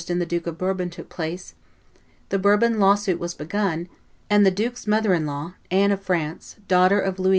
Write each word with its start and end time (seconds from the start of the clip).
and 0.09 0.19
the 0.19 0.25
Duke 0.25 0.47
of 0.47 0.57
Bourbon 0.57 0.89
took 0.89 1.09
place; 1.09 1.53
the 2.29 2.39
Bourbon 2.39 2.79
lawsuit 2.79 3.19
was 3.19 3.35
begun; 3.35 3.87
and 4.31 4.43
the 4.43 4.49
duke's 4.49 4.87
mother 4.87 5.13
in 5.13 5.27
law, 5.27 5.53
Anne 5.69 5.91
of 5.91 6.01
France, 6.01 6.55
daughter 6.67 6.99
of 6.99 7.19
Louis 7.19 7.29
XI. 7.29 7.29